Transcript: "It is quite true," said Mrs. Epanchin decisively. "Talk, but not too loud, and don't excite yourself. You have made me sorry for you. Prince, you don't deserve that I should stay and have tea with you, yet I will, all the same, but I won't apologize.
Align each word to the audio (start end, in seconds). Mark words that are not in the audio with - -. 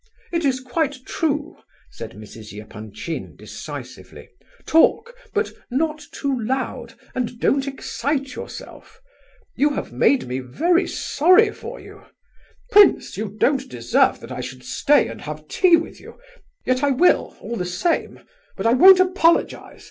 "It 0.33 0.45
is 0.45 0.59
quite 0.61 1.05
true," 1.05 1.57
said 1.91 2.13
Mrs. 2.13 2.59
Epanchin 2.59 3.35
decisively. 3.35 4.29
"Talk, 4.65 5.13
but 5.31 5.51
not 5.69 6.01
too 6.11 6.41
loud, 6.43 6.95
and 7.13 7.39
don't 7.39 7.67
excite 7.67 8.33
yourself. 8.33 8.99
You 9.55 9.69
have 9.75 9.93
made 9.93 10.27
me 10.27 10.39
sorry 10.87 11.51
for 11.51 11.79
you. 11.79 12.01
Prince, 12.71 13.15
you 13.15 13.37
don't 13.39 13.69
deserve 13.69 14.21
that 14.21 14.31
I 14.31 14.41
should 14.41 14.63
stay 14.63 15.07
and 15.07 15.21
have 15.21 15.47
tea 15.47 15.77
with 15.77 16.01
you, 16.01 16.17
yet 16.65 16.81
I 16.81 16.89
will, 16.89 17.37
all 17.39 17.55
the 17.55 17.63
same, 17.63 18.21
but 18.57 18.65
I 18.65 18.73
won't 18.73 18.99
apologize. 18.99 19.79